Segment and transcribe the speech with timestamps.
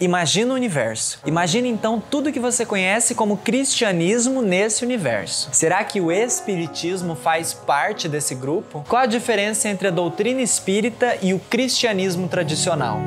[0.00, 1.20] Imagina o universo.
[1.26, 5.48] Imagine então tudo que você conhece como cristianismo nesse universo.
[5.52, 8.84] Será que o espiritismo faz parte desse grupo?
[8.88, 12.98] Qual a diferença entre a doutrina espírita e o cristianismo tradicional?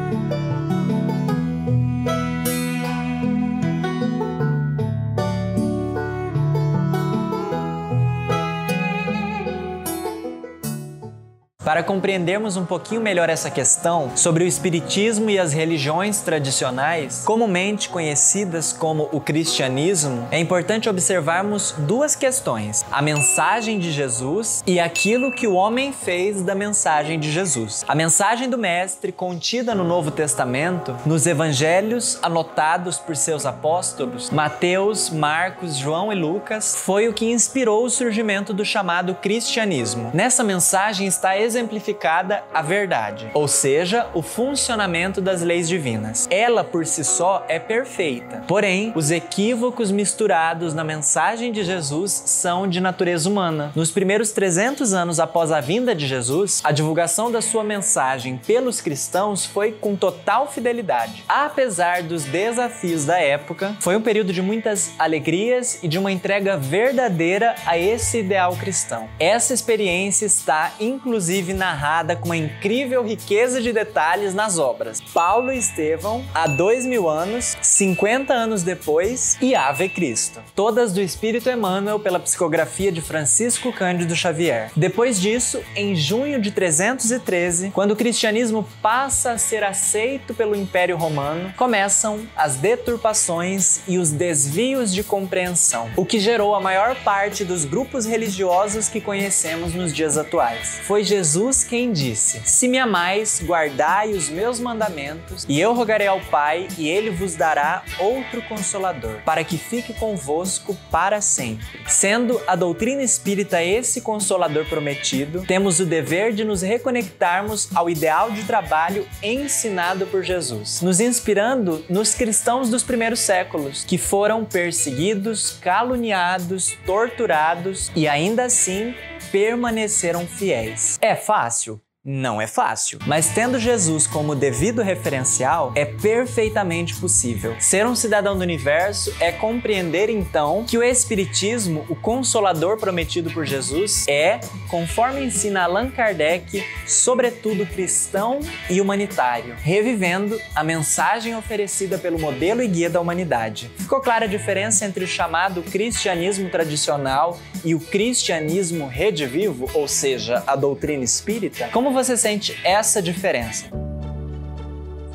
[11.72, 17.88] Para compreendermos um pouquinho melhor essa questão sobre o Espiritismo e as religiões tradicionais, comumente
[17.88, 25.32] conhecidas como o cristianismo, é importante observarmos duas questões: a mensagem de Jesus e aquilo
[25.32, 27.86] que o homem fez da mensagem de Jesus.
[27.88, 35.10] A mensagem do Mestre, contida no Novo Testamento, nos evangelhos anotados por seus apóstolos, Mateus,
[35.10, 40.12] Marcos, João e Lucas, foi o que inspirou o surgimento do chamado cristianismo.
[40.14, 46.28] Nessa mensagem está exemplificada a verdade, ou seja, o funcionamento das leis divinas.
[46.30, 52.68] Ela por si só é perfeita, porém, os equívocos misturados na mensagem de Jesus são
[52.68, 53.72] de natureza humana.
[53.76, 58.82] Nos primeiros 300 anos após a vinda de Jesus, a divulgação da sua mensagem pelos
[58.82, 61.24] cristãos foi com total fidelidade.
[61.28, 66.58] Apesar dos desafios da época, foi um período de muitas alegrias e de uma entrega
[66.58, 69.08] verdadeira a esse ideal cristão.
[69.20, 75.52] Essa experiência está inclusive inclusive narrada com uma incrível riqueza de detalhes nas obras Paulo
[75.52, 81.50] e Estevão, há dois mil anos, 50 anos depois e Ave Cristo, todas do Espírito
[81.50, 84.72] Emmanuel pela psicografia de Francisco Cândido Xavier.
[84.76, 90.98] Depois disso, em junho de 313, quando o cristianismo passa a ser aceito pelo Império
[90.98, 97.44] Romano, começam as deturpações e os desvios de compreensão, o que gerou a maior parte
[97.44, 100.80] dos grupos religiosos que conhecemos nos dias atuais.
[100.84, 106.08] Foi Jesus Jesus quem disse: Se me amais, guardai os meus mandamentos, e eu rogarei
[106.08, 111.66] ao Pai, e ele vos dará outro consolador, para que fique convosco para sempre.
[111.88, 118.30] Sendo a doutrina espírita esse consolador prometido, temos o dever de nos reconectarmos ao ideal
[118.32, 125.58] de trabalho ensinado por Jesus, nos inspirando nos cristãos dos primeiros séculos, que foram perseguidos,
[125.62, 128.94] caluniados, torturados e ainda assim
[129.32, 130.98] permaneceram fiéis.
[131.02, 131.82] É fácil?
[132.04, 137.56] Não é fácil, mas tendo Jesus como devido referencial, é perfeitamente possível.
[137.60, 143.46] Ser um cidadão do universo é compreender então que o Espiritismo, o consolador prometido por
[143.46, 152.18] Jesus, é, conforme ensina Allan Kardec, sobretudo cristão e humanitário, revivendo a mensagem oferecida pelo
[152.18, 153.70] modelo e guia da humanidade.
[153.78, 160.44] Ficou clara a diferença entre o chamado cristianismo tradicional e o cristianismo redivivo, ou seja,
[160.48, 161.70] a doutrina espírita?
[161.72, 163.66] Como como você sente essa diferença?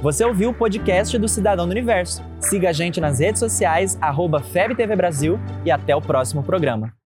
[0.03, 2.23] Você ouviu o podcast do Cidadão do Universo.
[2.39, 6.97] Siga a gente nas redes sociais, arroba FebTV Brasil e até o próximo programa.